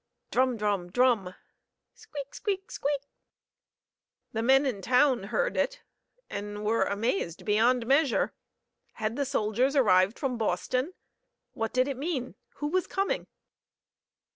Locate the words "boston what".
10.39-11.71